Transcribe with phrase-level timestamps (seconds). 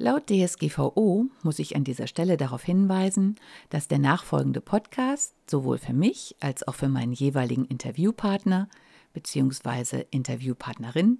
[0.00, 3.34] Laut DSGVO muss ich an dieser Stelle darauf hinweisen,
[3.68, 8.68] dass der nachfolgende Podcast sowohl für mich als auch für meinen jeweiligen Interviewpartner
[9.12, 10.04] bzw.
[10.12, 11.18] Interviewpartnerin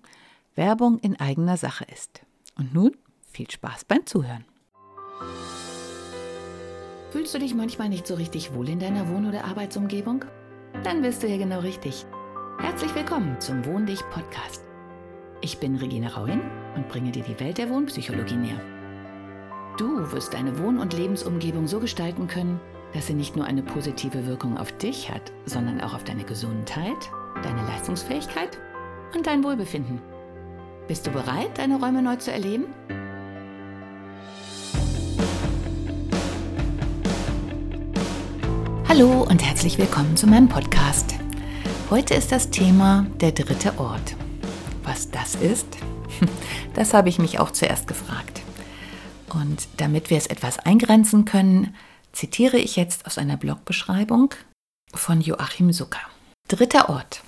[0.55, 2.23] Werbung in eigener Sache ist.
[2.57, 2.97] Und nun
[3.27, 4.45] viel Spaß beim Zuhören.
[7.11, 10.25] Fühlst du dich manchmal nicht so richtig wohl in deiner Wohn- oder Arbeitsumgebung?
[10.85, 12.07] Dann bist du hier genau richtig.
[12.61, 14.68] Herzlich willkommen zum Wohn dich Podcast.
[15.41, 16.41] Ich bin Regine Rauin
[16.75, 18.61] und bringe dir die Welt der Wohnpsychologie näher.
[19.79, 22.61] Du wirst deine Wohn- und Lebensumgebung so gestalten können,
[22.93, 26.97] dass sie nicht nur eine positive Wirkung auf dich hat, sondern auch auf deine Gesundheit,
[27.45, 28.59] deine Leistungsfähigkeit
[29.15, 30.01] und dein Wohlbefinden.
[30.89, 32.65] Bist du bereit, deine Räume neu zu erleben?
[38.89, 41.15] Hallo und herzlich willkommen zu meinem Podcast.
[41.91, 44.17] Heute ist das Thema der dritte Ort.
[45.31, 45.67] Das ist,
[46.75, 48.41] das habe ich mich auch zuerst gefragt.
[49.29, 51.75] Und damit wir es etwas eingrenzen können,
[52.13, 54.35] zitiere ich jetzt aus einer Blogbeschreibung
[54.95, 56.01] von Joachim Zucker.
[56.49, 57.21] Dritter Ort.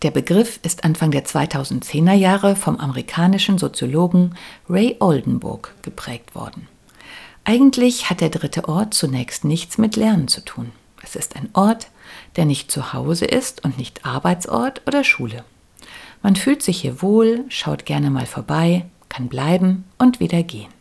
[0.00, 4.34] Der Begriff ist Anfang der 2010er Jahre vom amerikanischen Soziologen
[4.70, 6.68] Ray Oldenburg geprägt worden.
[7.44, 10.72] Eigentlich hat der dritte Ort zunächst nichts mit Lernen zu tun.
[11.02, 11.88] Es ist ein Ort,
[12.36, 15.44] der nicht zu Hause ist und nicht Arbeitsort oder Schule.
[16.22, 20.72] Man fühlt sich hier wohl, schaut gerne mal vorbei, kann bleiben und wieder gehen.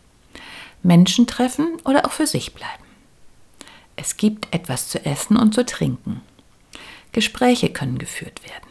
[0.84, 2.84] Menschen treffen oder auch für sich bleiben.
[3.96, 6.22] Es gibt etwas zu essen und zu trinken.
[7.12, 8.70] Gespräche können geführt werden.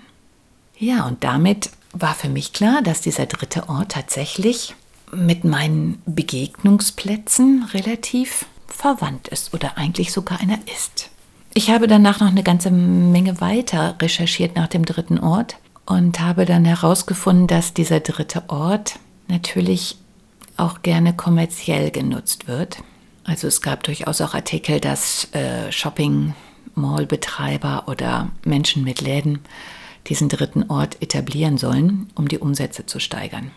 [0.78, 4.74] Ja, und damit war für mich klar, dass dieser dritte Ort tatsächlich
[5.12, 11.10] mit meinen Begegnungsplätzen relativ verwandt ist oder eigentlich sogar einer ist.
[11.52, 15.56] Ich habe danach noch eine ganze Menge weiter recherchiert nach dem dritten Ort
[15.90, 19.96] und habe dann herausgefunden, dass dieser dritte Ort natürlich
[20.56, 22.78] auch gerne kommerziell genutzt wird.
[23.24, 26.34] Also es gab durchaus auch Artikel, dass äh, Shopping
[26.76, 29.40] Mall-Betreiber oder Menschen mit Läden
[30.06, 33.50] diesen dritten Ort etablieren sollen, um die Umsätze zu steigern.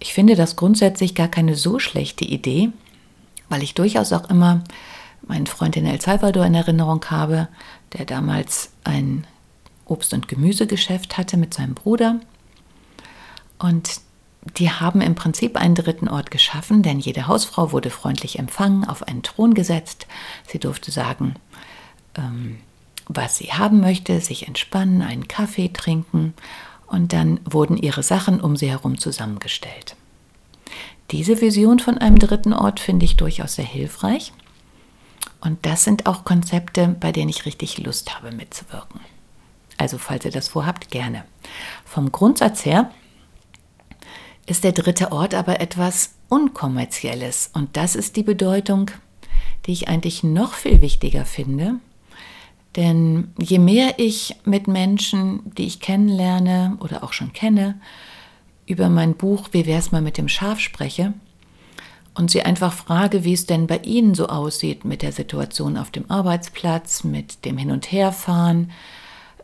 [0.00, 2.70] Ich finde das grundsätzlich gar keine so schlechte Idee,
[3.48, 4.64] weil ich durchaus auch immer
[5.22, 7.46] meinen Freund in El Salvador in Erinnerung habe,
[7.92, 9.24] der damals ein
[9.86, 12.20] Obst- und Gemüsegeschäft hatte mit seinem Bruder.
[13.58, 14.00] Und
[14.58, 19.02] die haben im Prinzip einen dritten Ort geschaffen, denn jede Hausfrau wurde freundlich empfangen, auf
[19.02, 20.06] einen Thron gesetzt.
[20.46, 21.34] Sie durfte sagen,
[22.14, 22.58] ähm,
[23.08, 26.34] was sie haben möchte, sich entspannen, einen Kaffee trinken
[26.86, 29.96] und dann wurden ihre Sachen um sie herum zusammengestellt.
[31.10, 34.32] Diese Vision von einem dritten Ort finde ich durchaus sehr hilfreich.
[35.40, 39.00] Und das sind auch Konzepte, bei denen ich richtig Lust habe mitzuwirken.
[39.76, 41.24] Also falls ihr das vorhabt, gerne.
[41.84, 42.90] Vom Grundsatz her
[44.46, 47.50] ist der dritte Ort aber etwas Unkommerzielles.
[47.52, 48.90] Und das ist die Bedeutung,
[49.66, 51.76] die ich eigentlich noch viel wichtiger finde.
[52.76, 57.80] Denn je mehr ich mit Menschen, die ich kennenlerne oder auch schon kenne,
[58.66, 61.14] über mein Buch Wie wär's mal mit dem Schaf spreche
[62.14, 65.90] und sie einfach frage, wie es denn bei Ihnen so aussieht mit der Situation auf
[65.90, 68.72] dem Arbeitsplatz, mit dem Hin- und Herfahren,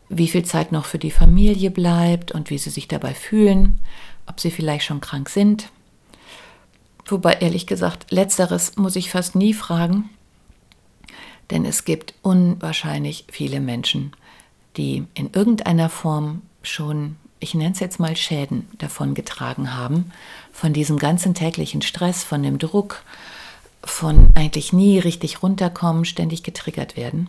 [0.09, 3.79] wie viel Zeit noch für die Familie bleibt und wie sie sich dabei fühlen,
[4.27, 5.69] ob sie vielleicht schon krank sind.
[7.05, 10.09] Wobei ehrlich gesagt, letzteres muss ich fast nie fragen,
[11.51, 14.13] denn es gibt unwahrscheinlich viele Menschen,
[14.77, 20.11] die in irgendeiner Form schon, ich nenne es jetzt mal Schäden davon getragen haben,
[20.51, 23.03] von diesem ganzen täglichen Stress, von dem Druck,
[23.83, 27.27] von eigentlich nie richtig runterkommen, ständig getriggert werden.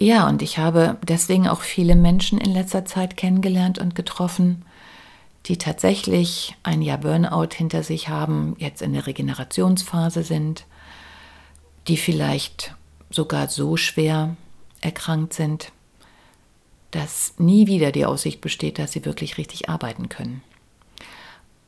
[0.00, 4.64] Ja, und ich habe deswegen auch viele Menschen in letzter Zeit kennengelernt und getroffen,
[5.44, 10.64] die tatsächlich ein Jahr Burnout hinter sich haben, jetzt in der Regenerationsphase sind,
[11.86, 12.74] die vielleicht
[13.10, 14.36] sogar so schwer
[14.80, 15.70] erkrankt sind,
[16.92, 20.42] dass nie wieder die Aussicht besteht, dass sie wirklich richtig arbeiten können.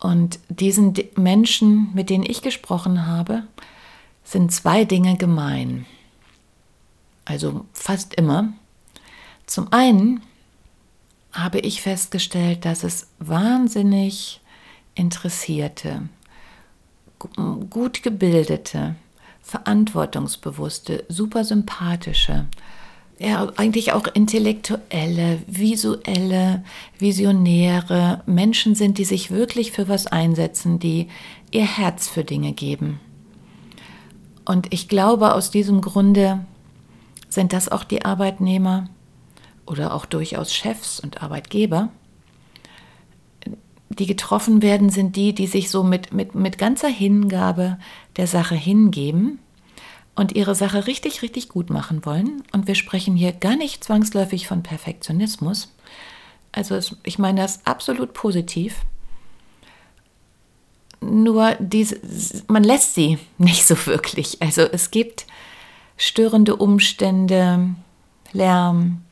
[0.01, 3.43] Und diesen Menschen, mit denen ich gesprochen habe,
[4.25, 5.85] sind zwei Dinge gemein
[7.25, 8.53] also fast immer.
[9.47, 10.23] Zum einen
[11.33, 14.41] habe ich festgestellt, dass es wahnsinnig
[14.95, 16.09] interessierte,
[17.71, 18.97] gut gebildete,
[19.43, 22.47] verantwortungsbewusste, super sympathische,
[23.19, 26.65] ja, eigentlich auch intellektuelle, visuelle,
[26.99, 31.09] visionäre Menschen sind, die sich wirklich für was einsetzen, die
[31.53, 32.99] ihr Herz für Dinge geben.
[34.45, 36.45] Und ich glaube, aus diesem Grunde
[37.33, 38.89] sind das auch die Arbeitnehmer
[39.67, 41.89] oder auch durchaus Chefs und Arbeitgeber,
[43.89, 47.79] die getroffen werden, sind die, die sich so mit, mit, mit ganzer Hingabe
[48.17, 49.39] der Sache hingeben
[50.15, 52.43] und ihre Sache richtig, richtig gut machen wollen.
[52.53, 55.75] Und wir sprechen hier gar nicht zwangsläufig von Perfektionismus.
[56.53, 58.77] Also es, ich meine das absolut positiv.
[61.01, 62.01] Nur diese,
[62.49, 64.41] man lässt sie nicht so wirklich.
[64.41, 65.27] Also es gibt
[66.03, 67.77] störende Umstände,
[68.33, 69.03] Lärm,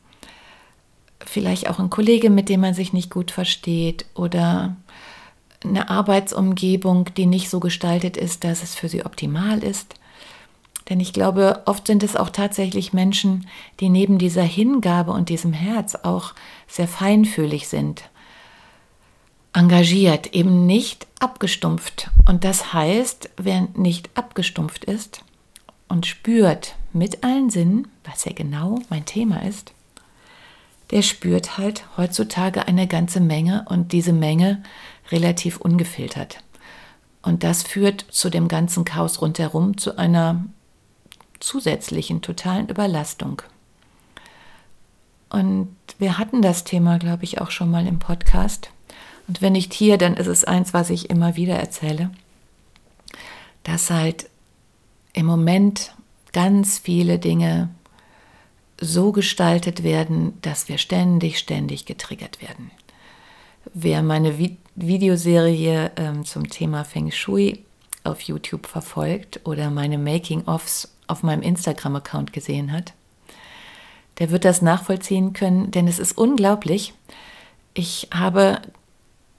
[1.25, 4.75] vielleicht auch ein Kollege, mit dem man sich nicht gut versteht oder
[5.63, 9.95] eine Arbeitsumgebung, die nicht so gestaltet ist, dass es für sie optimal ist.
[10.89, 13.47] Denn ich glaube, oft sind es auch tatsächlich Menschen,
[13.79, 16.33] die neben dieser Hingabe und diesem Herz auch
[16.67, 18.09] sehr feinfühlig sind,
[19.53, 22.09] engagiert, eben nicht abgestumpft.
[22.27, 25.23] Und das heißt, wer nicht abgestumpft ist
[25.91, 29.73] und spürt mit allen Sinnen, was ja genau mein Thema ist,
[30.89, 34.63] der spürt halt heutzutage eine ganze Menge und diese Menge
[35.11, 36.37] relativ ungefiltert.
[37.21, 40.45] Und das führt zu dem ganzen Chaos rundherum, zu einer
[41.41, 43.41] zusätzlichen totalen Überlastung.
[45.29, 48.69] Und wir hatten das Thema, glaube ich, auch schon mal im Podcast.
[49.27, 52.11] Und wenn nicht hier, dann ist es eins, was ich immer wieder erzähle,
[53.63, 54.30] dass halt
[55.13, 55.93] im Moment
[56.31, 57.69] ganz viele Dinge
[58.79, 62.71] so gestaltet werden, dass wir ständig, ständig getriggert werden.
[63.73, 67.65] Wer meine Vi Videoserie ähm, zum Thema Feng Shui
[68.05, 72.93] auf YouTube verfolgt oder meine Making-ofs auf meinem Instagram-Account gesehen hat,
[74.17, 76.93] der wird das nachvollziehen können, denn es ist unglaublich.
[77.73, 78.61] Ich habe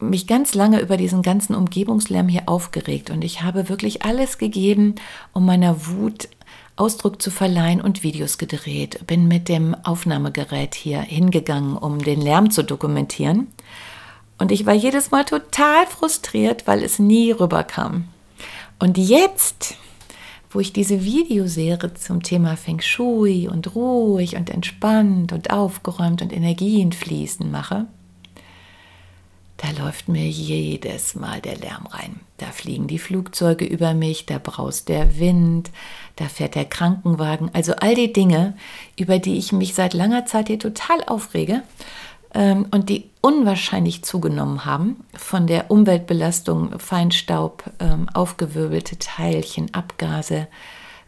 [0.02, 4.96] mich ganz lange über diesen ganzen Umgebungslärm hier aufgeregt und ich habe wirklich alles gegeben,
[5.32, 6.28] um meiner Wut
[6.76, 9.06] Ausdruck zu verleihen und Videos gedreht.
[9.06, 13.48] Bin mit dem Aufnahmegerät hier hingegangen, um den Lärm zu dokumentieren.
[14.38, 18.08] Und ich war jedes Mal total frustriert, weil es nie rüberkam.
[18.78, 19.76] Und jetzt,
[20.50, 26.32] wo ich diese Videoserie zum Thema Feng Shui und ruhig und entspannt und aufgeräumt und
[26.32, 27.86] Energien fließen mache,
[29.62, 32.18] da läuft mir jedes Mal der Lärm rein.
[32.38, 35.70] Da fliegen die Flugzeuge über mich, da braust der Wind,
[36.16, 37.48] da fährt der Krankenwagen.
[37.52, 38.56] Also all die Dinge,
[38.98, 41.62] über die ich mich seit langer Zeit hier total aufrege
[42.34, 50.48] ähm, und die unwahrscheinlich zugenommen haben von der Umweltbelastung, Feinstaub, ähm, aufgewirbelte Teilchen, Abgase,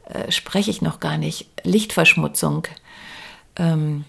[0.05, 2.69] äh, spreche ich noch gar nicht, Lichtverschmutzung.
[3.57, 4.05] Ähm,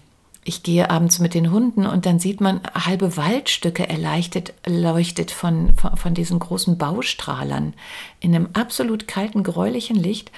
[0.46, 5.74] ich gehe abends mit den Hunden und dann sieht man halbe Waldstücke erleuchtet leuchtet von,
[5.74, 7.74] von, von diesen großen Baustrahlern
[8.20, 10.30] in einem absolut kalten, gräulichen Licht,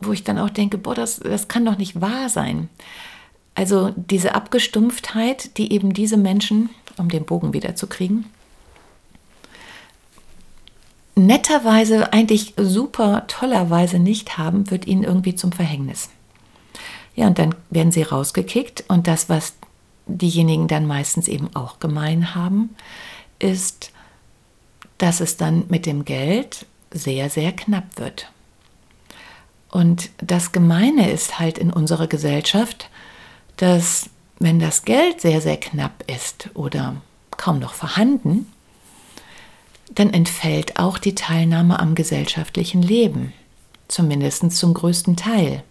[0.00, 2.68] wo ich dann auch denke, boah, das, das kann doch nicht wahr sein.
[3.54, 8.24] Also diese Abgestumpftheit, die eben diese Menschen, um den Bogen wieder zu kriegen,
[11.14, 16.08] netterweise, eigentlich super tollerweise nicht haben, wird ihnen irgendwie zum Verhängnis.
[17.14, 19.54] Ja, und dann werden sie rausgekickt und das, was
[20.06, 22.70] diejenigen dann meistens eben auch gemein haben,
[23.38, 23.92] ist,
[24.98, 28.30] dass es dann mit dem Geld sehr, sehr knapp wird.
[29.70, 32.90] Und das Gemeine ist halt in unserer Gesellschaft,
[33.56, 36.96] dass wenn das Geld sehr, sehr knapp ist oder
[37.30, 38.46] kaum noch vorhanden,
[39.94, 43.32] dann entfällt auch die Teilnahme am gesellschaftlichen Leben,
[43.88, 45.62] zumindest zum größten Teil.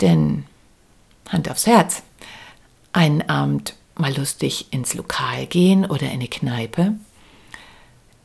[0.00, 0.44] Denn,
[1.28, 2.02] Hand aufs Herz,
[2.92, 6.94] einen Abend mal lustig ins Lokal gehen oder in eine Kneipe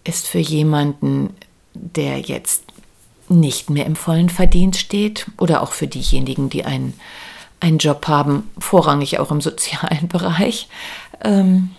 [0.03, 1.35] ist für jemanden,
[1.73, 2.63] der jetzt
[3.27, 6.93] nicht mehr im vollen Verdienst steht oder auch für diejenigen, die einen,
[7.59, 10.69] einen Job haben, vorrangig auch im sozialen Bereich,
[11.23, 11.71] ähm,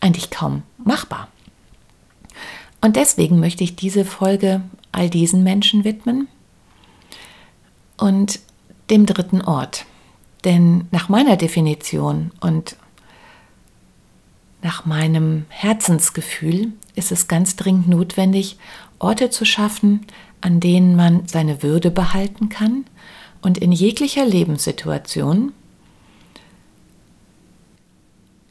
[0.00, 1.28] eigentlich kaum machbar.
[2.80, 6.28] Und deswegen möchte ich diese Folge all diesen Menschen widmen
[7.96, 8.38] und
[8.90, 9.84] dem dritten Ort.
[10.44, 12.76] Denn nach meiner Definition und
[14.62, 18.58] nach meinem Herzensgefühl ist es ganz dringend notwendig,
[18.98, 20.06] Orte zu schaffen,
[20.40, 22.84] an denen man seine Würde behalten kann
[23.40, 25.52] und in jeglicher Lebenssituation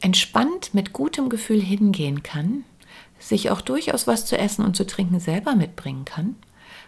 [0.00, 2.64] entspannt mit gutem Gefühl hingehen kann,
[3.18, 6.36] sich auch durchaus was zu essen und zu trinken selber mitbringen kann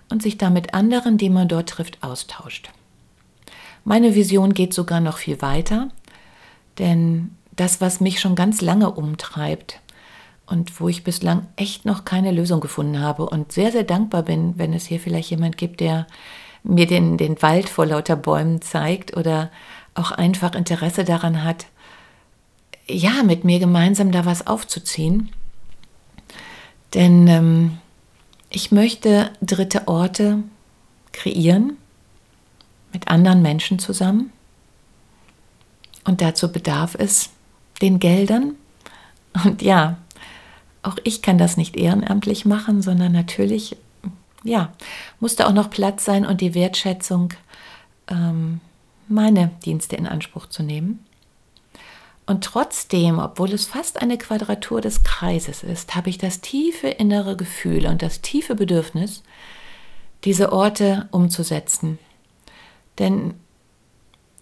[0.09, 2.71] und sich damit anderen, die man dort trifft, austauscht.
[3.85, 5.89] Meine Vision geht sogar noch viel weiter,
[6.79, 9.81] denn das, was mich schon ganz lange umtreibt
[10.47, 14.55] und wo ich bislang echt noch keine Lösung gefunden habe und sehr, sehr dankbar bin,
[14.59, 16.07] wenn es hier vielleicht jemand gibt, der
[16.63, 19.51] mir den, den Wald vor lauter Bäumen zeigt oder
[19.95, 21.67] auch einfach Interesse daran hat,
[22.87, 25.31] ja, mit mir gemeinsam da was aufzuziehen,
[26.95, 27.79] Denn ähm,
[28.51, 30.43] ich möchte dritte Orte
[31.13, 31.77] kreieren
[32.93, 34.33] mit anderen Menschen zusammen.
[36.05, 37.31] Und dazu bedarf es
[37.83, 38.55] den Geldern.
[39.45, 39.99] Und ja,
[40.83, 43.77] auch ich kann das nicht ehrenamtlich machen, sondern natürlich,
[44.43, 44.73] ja,
[45.21, 47.35] muss da auch noch Platz sein und die Wertschätzung,
[48.09, 48.61] ähm,
[49.09, 51.05] meine Dienste in Anspruch zu nehmen.
[52.27, 57.37] Und trotzdem, obwohl es fast eine Quadratur des Kreises ist, habe ich das tiefe innere
[57.37, 59.25] Gefühl und das tiefe Bedürfnis,
[60.23, 61.99] diese Orte umzusetzen.
[62.99, 63.35] Denn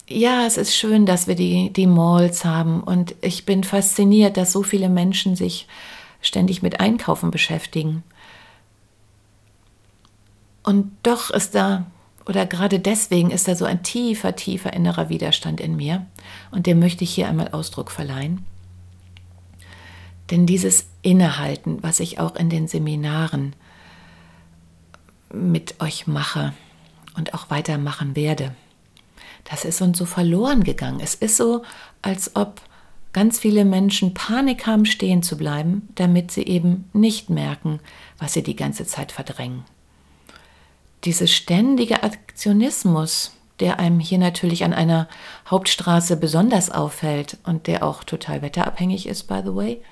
[0.08, 4.52] ja, es ist schön, dass wir die, die Malls haben und ich bin fasziniert, dass
[4.52, 5.66] so viele Menschen sich
[6.22, 8.02] ständig mit Einkaufen beschäftigen.
[10.62, 11.86] Und doch ist da
[12.26, 16.06] oder gerade deswegen ist da so ein tiefer, tiefer innerer Widerstand in mir
[16.50, 18.44] und dem möchte ich hier einmal Ausdruck verleihen.
[20.30, 23.54] Denn dieses Innehalten, was ich auch in den Seminaren
[25.32, 26.52] mit euch mache
[27.18, 28.54] und auch weitermachen werde,
[29.44, 31.00] das ist uns so verloren gegangen.
[31.00, 31.62] Es ist so,
[32.00, 32.60] als ob
[33.12, 37.80] ganz viele Menschen Panik haben, stehen zu bleiben, damit sie eben nicht merken,
[38.18, 39.64] was sie die ganze Zeit verdrängen
[41.04, 45.08] dieser ständige Aktionismus, der einem hier natürlich an einer
[45.48, 49.82] Hauptstraße besonders auffällt und der auch total wetterabhängig ist, by the way,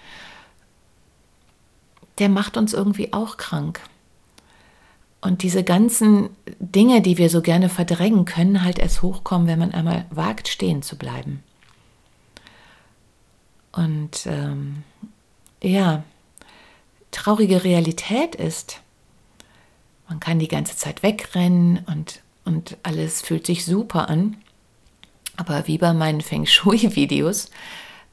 [2.19, 3.81] der macht uns irgendwie auch krank.
[5.27, 6.31] Und diese ganzen
[6.61, 10.83] Dinge, die wir so gerne verdrängen, können halt erst hochkommen, wenn man einmal wagt, stehen
[10.83, 11.43] zu bleiben.
[13.73, 14.85] Und ähm,
[15.61, 16.05] ja,
[17.11, 18.81] traurige Realität ist,
[20.09, 24.37] man kann die ganze Zeit wegrennen und, und alles fühlt sich super an.
[25.37, 27.51] Aber wie bei meinen Feng Shui-Videos,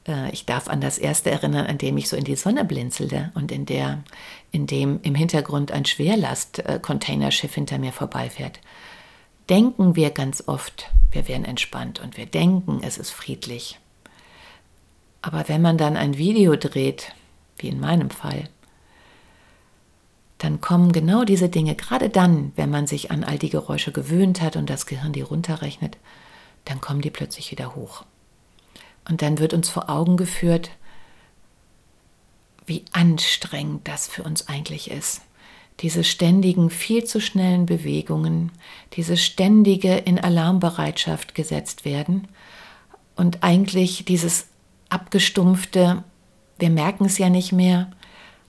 [0.06, 3.32] äh, ich darf an das erste erinnern, an dem ich so in die Sonne blinzelte
[3.34, 4.02] und in, der,
[4.50, 8.60] in dem im Hintergrund ein Schwerlast-Containerschiff hinter mir vorbeifährt.
[9.48, 13.78] Denken wir ganz oft, wir wären entspannt und wir denken, es ist friedlich.
[15.20, 17.14] Aber wenn man dann ein Video dreht,
[17.58, 18.48] wie in meinem Fall,
[20.38, 24.42] dann kommen genau diese Dinge, gerade dann, wenn man sich an all die Geräusche gewöhnt
[24.42, 25.96] hat und das Gehirn die runterrechnet,
[26.66, 28.04] dann kommen die plötzlich wieder hoch.
[29.08, 30.70] Und dann wird uns vor Augen geführt,
[32.66, 35.20] wie anstrengend das für uns eigentlich ist.
[35.80, 38.52] Diese ständigen, viel zu schnellen Bewegungen,
[38.94, 42.28] diese ständige in Alarmbereitschaft gesetzt werden
[43.16, 44.46] und eigentlich dieses
[44.88, 46.04] abgestumpfte,
[46.58, 47.90] wir merken es ja nicht mehr,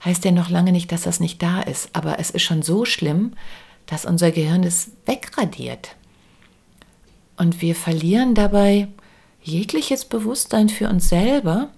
[0.04, 1.90] heißt ja noch lange nicht, dass das nicht da ist.
[1.92, 3.32] Aber es ist schon so schlimm,
[3.86, 5.96] dass unser Gehirn es wegradiert.
[7.36, 8.88] Und wir verlieren dabei
[9.46, 11.70] jegliches Bewusstsein für uns selber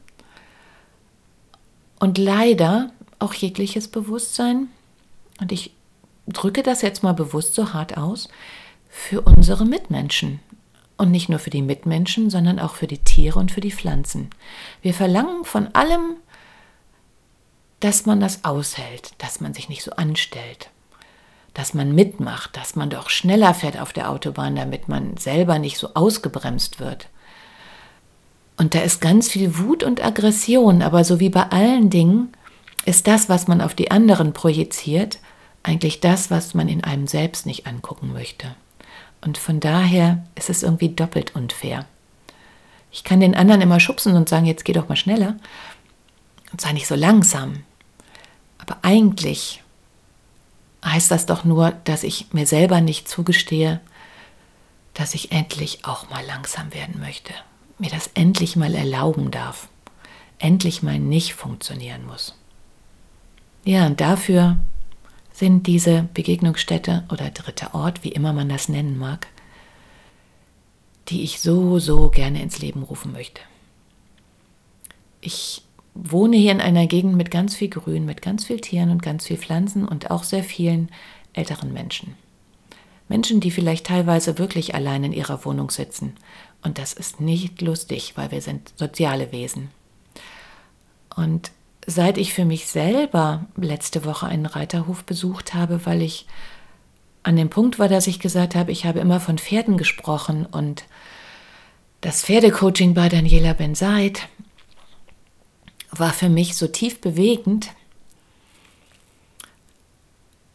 [1.99, 4.69] und leider auch jegliches Bewusstsein,
[5.41, 5.73] und ich
[6.27, 8.29] drücke das jetzt mal bewusst so hart aus,
[8.89, 10.41] für unsere Mitmenschen.
[10.97, 14.31] Und nicht nur für die Mitmenschen, sondern auch für die Tiere und für die Pflanzen.
[14.83, 16.17] Wir verlangen von allem
[17.81, 20.71] dass man das aushält, dass man sich nicht so anstellt,
[21.55, 25.79] dass man mitmacht, dass man doch schneller fährt auf der Autobahn, damit man selber nicht
[25.79, 27.09] so ausgebremst wird.
[28.59, 32.33] Und da ist ganz viel Wut und Aggression, aber so wie bei allen Dingen
[32.85, 35.19] ist das, was man auf die anderen projiziert,
[35.63, 38.55] eigentlich das, was man in einem selbst nicht angucken möchte.
[39.21, 41.87] Und von daher ist es irgendwie doppelt unfair.
[42.91, 45.37] Ich kann den anderen immer schubsen und sagen, jetzt geh doch mal schneller.
[46.51, 47.63] Und sei nicht so langsam.
[48.59, 49.63] Aber eigentlich
[50.85, 53.81] heißt das doch nur, dass ich mir selber nicht zugestehe,
[54.95, 57.33] dass ich endlich auch mal langsam werden möchte.
[57.79, 59.69] Mir das endlich mal erlauben darf.
[60.39, 62.35] Endlich mal nicht funktionieren muss.
[63.65, 64.59] Ja, und dafür
[65.33, 69.29] sind diese Begegnungsstätte oder dritter Ort, wie immer man das nennen mag,
[71.09, 73.41] die ich so, so gerne ins Leben rufen möchte.
[75.21, 75.63] Ich
[75.95, 79.27] wohne hier in einer Gegend mit ganz viel Grün, mit ganz viel Tieren und ganz
[79.27, 80.91] viel Pflanzen und auch sehr vielen
[81.33, 82.15] älteren Menschen.
[83.09, 86.15] Menschen, die vielleicht teilweise wirklich allein in ihrer Wohnung sitzen.
[86.63, 89.71] Und das ist nicht lustig, weil wir sind soziale Wesen.
[91.15, 91.51] Und
[91.87, 96.27] seit ich für mich selber letzte Woche einen Reiterhof besucht habe, weil ich
[97.23, 100.85] an dem Punkt war, dass ich gesagt habe, ich habe immer von Pferden gesprochen und
[102.01, 104.29] das Pferdecoaching bei Daniela Benseit
[105.91, 107.71] war für mich so tief bewegend,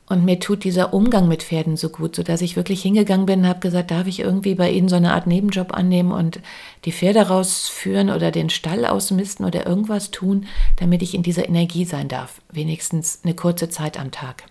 [0.07, 3.47] Und mir tut dieser Umgang mit Pferden so gut, sodass ich wirklich hingegangen bin und
[3.47, 6.41] habe gesagt, darf ich irgendwie bei Ihnen so eine Art Nebenjob annehmen und
[6.83, 10.45] die Pferde rausführen oder den Stall ausmisten oder irgendwas tun,
[10.75, 12.41] damit ich in dieser Energie sein darf.
[12.51, 14.43] Wenigstens eine kurze Zeit am Tag.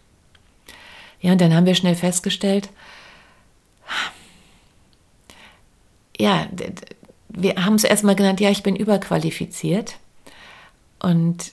[1.21, 2.71] Ja, und dann haben wir schnell festgestellt,
[6.19, 6.47] ja,
[7.29, 9.97] wir haben es erstmal genannt, ja, ich bin überqualifiziert.
[10.99, 11.53] Und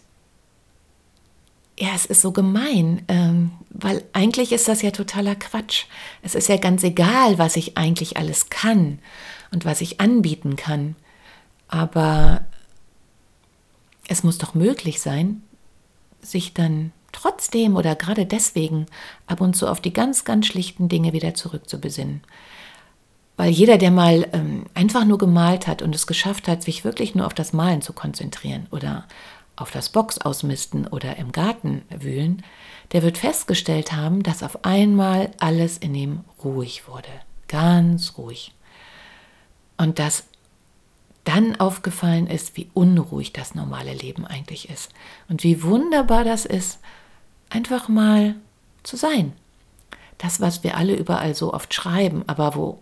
[1.80, 5.86] ja, es ist so gemein, ähm, weil eigentlich ist das ja totaler Quatsch.
[6.22, 9.00] Es ist ja ganz egal, was ich eigentlich alles kann
[9.52, 10.98] und was ich anbieten kann.
[11.70, 12.44] Aber
[14.10, 15.42] es muss doch möglich sein,
[16.22, 18.88] sich dann trotzdem oder gerade deswegen
[19.26, 22.22] ab und zu auf die ganz, ganz schlichten Dinge wieder zurückzubesinnen.
[23.38, 27.16] Weil jeder, der mal ähm, einfach nur gemalt hat und es geschafft hat, sich wirklich
[27.16, 29.08] nur auf das Malen zu konzentrieren oder
[29.62, 32.44] auf das Box ausmisten oder im Garten wühlen,
[32.92, 37.10] der wird festgestellt haben, dass auf einmal alles in ihm ruhig wurde.
[37.48, 38.54] Ganz ruhig.
[39.78, 40.26] Und dass
[41.24, 44.92] dann aufgefallen ist, wie unruhig das normale Leben eigentlich ist.
[45.28, 46.80] Und wie wunderbar das ist,
[47.50, 48.36] einfach mal
[48.84, 49.34] zu sein.
[50.18, 52.80] Das, was wir alle überall so oft schreiben, aber wo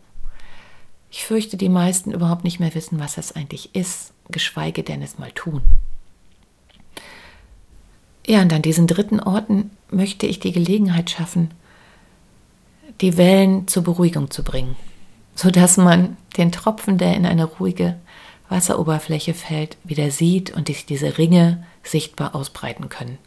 [1.10, 5.20] ich fürchte, die meisten überhaupt nicht mehr wissen, was das eigentlich ist, geschweige denn es
[5.20, 5.62] mal tun.
[8.28, 11.50] Ja, und an diesen dritten Orten möchte ich die Gelegenheit schaffen,
[13.00, 14.76] die Wellen zur Beruhigung zu bringen,
[15.34, 17.96] sodass man den Tropfen, der in eine ruhige
[18.50, 23.18] Wasseroberfläche fällt, wieder sieht und sich diese Ringe sichtbar ausbreiten können.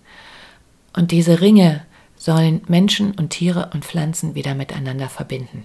[0.94, 1.82] Und diese Ringe
[2.16, 5.64] sollen Menschen und Tiere und Pflanzen wieder miteinander verbinden.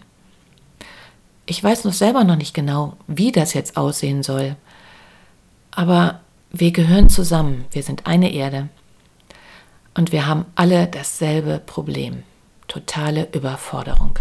[1.46, 4.56] Ich weiß noch selber noch nicht genau, wie das jetzt aussehen soll,
[5.72, 8.70] aber wir gehören zusammen, wir sind eine Erde
[9.96, 12.24] und wir haben alle dasselbe Problem,
[12.68, 14.20] totale Überforderung.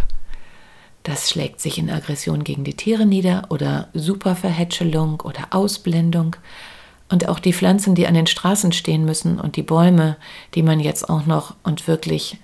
[1.03, 6.37] Das schlägt sich in Aggression gegen die Tiere nieder oder Superverhätschelung oder Ausblendung.
[7.11, 10.17] Und auch die Pflanzen, die an den Straßen stehen müssen und die Bäume,
[10.55, 12.39] die man jetzt auch noch und wirklich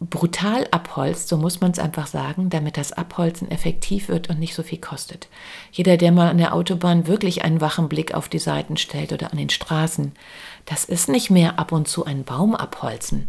[0.00, 4.54] brutal abholzt, so muss man es einfach sagen, damit das Abholzen effektiv wird und nicht
[4.54, 5.28] so viel kostet.
[5.72, 9.32] Jeder, der mal an der Autobahn wirklich einen wachen Blick auf die Seiten stellt oder
[9.32, 10.12] an den Straßen,
[10.66, 13.26] das ist nicht mehr ab und zu ein Baum abholzen.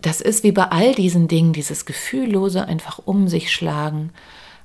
[0.00, 4.10] Das ist wie bei all diesen Dingen, dieses Gefühllose einfach um sich schlagen,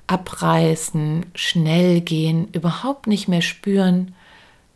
[0.08, 4.14] abreißen, schnell gehen, überhaupt nicht mehr spüren,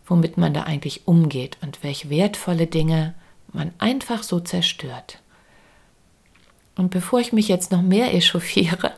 [0.06, 3.14] womit man da eigentlich umgeht und welche wertvolle Dinge
[3.54, 5.20] man einfach so zerstört.
[6.76, 8.94] Und bevor ich mich jetzt noch mehr echauffiere,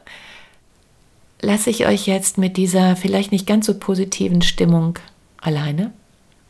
[1.41, 4.99] lasse ich euch jetzt mit dieser vielleicht nicht ganz so positiven Stimmung
[5.41, 5.91] alleine.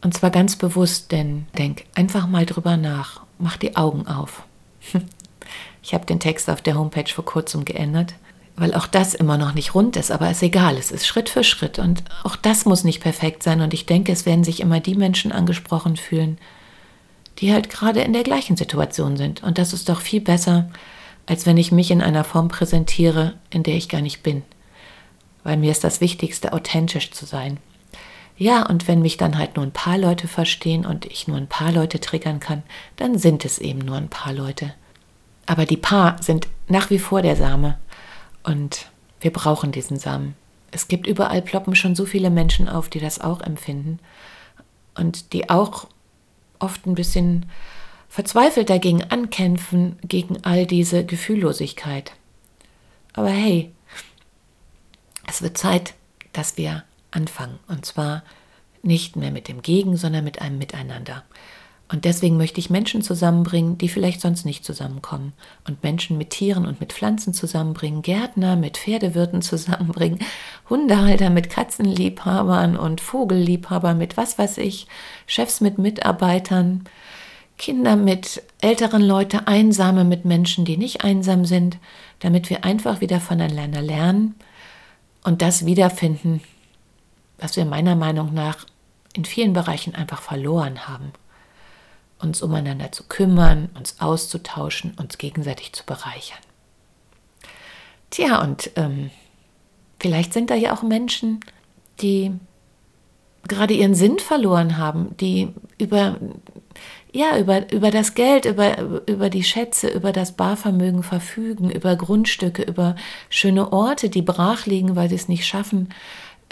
[0.02, 3.22] Und zwar ganz bewusst, denn denk einfach mal drüber nach.
[3.38, 4.44] Mach die Augen auf.
[5.82, 8.14] Ich habe den Text auf der Homepage vor kurzem geändert,
[8.56, 11.44] weil auch das immer noch nicht rund ist, aber ist egal, es ist Schritt für
[11.44, 14.82] Schritt und auch das muss nicht perfekt sein und ich denke, es werden sich immer
[14.82, 16.38] die Menschen angesprochen fühlen,
[17.40, 20.70] die halt gerade in der gleichen Situation sind und das ist doch viel besser,
[21.26, 24.44] als wenn ich mich in einer Form präsentiere, in der ich gar nicht bin.
[25.44, 27.58] Weil mir ist das Wichtigste, authentisch zu sein.
[28.40, 31.50] Ja, und wenn mich dann halt nur ein paar Leute verstehen und ich nur ein
[31.50, 32.64] paar Leute triggern kann,
[32.96, 34.74] dann sind es eben nur ein paar Leute.
[35.46, 37.78] Aber die paar sind nach wie vor der Same.
[38.44, 40.36] Und wir brauchen diesen Samen.
[40.72, 44.00] Es gibt überall ploppen schon so viele Menschen auf, die das auch empfinden.
[44.96, 45.88] Und die auch
[46.60, 47.46] oft ein bisschen
[48.08, 52.14] verzweifelt dagegen ankämpfen, gegen all diese Gefühllosigkeit.
[53.12, 53.74] Aber hey,
[55.28, 55.94] es wird Zeit,
[56.32, 57.60] dass wir anfangen.
[57.68, 58.24] Und zwar
[58.82, 61.24] nicht mehr mit dem Gegen, sondern mit einem Miteinander.
[61.92, 65.34] Und deswegen möchte ich Menschen zusammenbringen, die vielleicht sonst nicht zusammenkommen.
[65.68, 70.20] Und Menschen mit Tieren und mit Pflanzen zusammenbringen, Gärtner mit Pferdewirten zusammenbringen,
[70.70, 74.86] Hundehalter mit Katzenliebhabern und Vogelliebhabern mit was weiß ich,
[75.26, 76.84] Chefs mit Mitarbeitern,
[77.58, 81.80] Kinder mit älteren Leute, Einsame mit Menschen, die nicht einsam sind,
[82.20, 84.36] damit wir einfach wieder voneinander lernen
[85.24, 86.42] und das wiederfinden,
[87.40, 88.66] was wir meiner Meinung nach
[89.14, 91.12] in vielen Bereichen einfach verloren haben.
[92.20, 96.40] Uns umeinander zu kümmern, uns auszutauschen, uns gegenseitig zu bereichern.
[98.10, 99.10] Tja, und ähm,
[100.00, 101.40] vielleicht sind da ja auch Menschen,
[102.02, 102.32] die
[103.48, 106.18] gerade ihren Sinn verloren haben, die über
[107.12, 112.62] ja, über, über das Geld, über, über die Schätze, über das Barvermögen verfügen, über Grundstücke,
[112.62, 112.96] über
[113.30, 115.90] schöne Orte, die brach liegen, weil sie es nicht schaffen,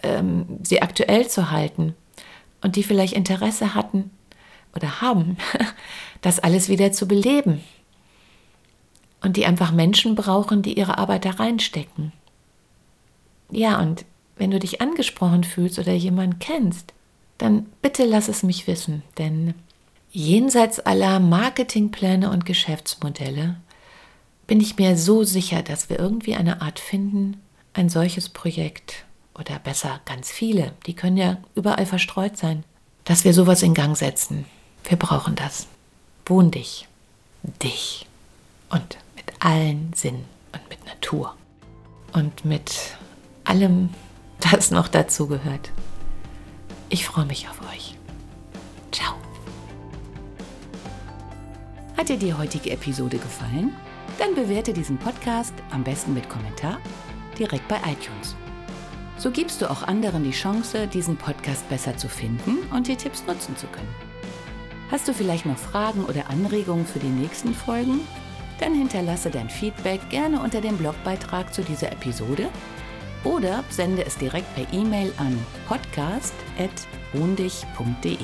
[0.03, 1.95] ähm, sie aktuell zu halten.
[2.61, 4.09] Und die vielleicht Interesse hatten
[4.75, 5.37] oder haben,
[6.21, 7.61] das alles wieder zu beleben,
[9.21, 12.11] und die einfach Menschen brauchen, die ihre Arbeit da reinstecken.
[13.49, 14.05] Ja, und
[14.35, 16.93] wenn du dich angesprochen fühlst oder jemanden kennst,
[17.37, 19.53] dann bitte lass es mich wissen, denn
[20.11, 23.57] jenseits aller Marketingpläne und Geschäftsmodelle
[24.47, 27.37] bin ich mir so sicher, dass wir irgendwie eine Art finden,
[27.73, 29.05] ein solches Projekt
[29.39, 32.63] oder besser ganz viele, die können ja überall verstreut sein,
[33.03, 34.45] dass wir sowas in Gang setzen.
[34.83, 35.67] Wir brauchen das.
[36.25, 36.87] Wohn dich,
[37.63, 38.05] dich
[38.69, 41.35] und mit allen Sinnen und mit Natur
[42.13, 42.97] und mit
[43.43, 43.89] allem,
[44.39, 45.71] das noch dazu gehört.
[46.89, 47.95] Ich freue mich auf euch.
[48.91, 49.15] Ciao.
[51.97, 53.73] Hat dir die heutige Episode gefallen?
[54.19, 56.79] Dann bewerte diesen Podcast am besten mit Kommentar
[57.37, 58.35] direkt bei iTunes.
[59.17, 63.25] So gibst du auch anderen die Chance, diesen Podcast besser zu finden und die Tipps
[63.25, 63.93] nutzen zu können.
[64.91, 68.01] Hast du vielleicht noch Fragen oder Anregungen für die nächsten Folgen?
[68.59, 72.49] Dann hinterlasse dein Feedback gerne unter dem Blogbeitrag zu dieser Episode
[73.23, 78.17] oder sende es direkt per E-Mail an podcast.wohndich.de.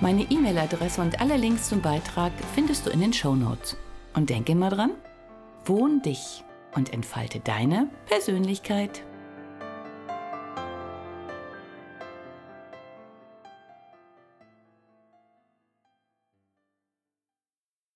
[0.00, 3.76] Meine E-Mail-Adresse und alle Links zum Beitrag findest du in den Show Notes.
[4.14, 4.92] Und denke immer dran,
[5.64, 9.04] wohn dich und entfalte deine Persönlichkeit.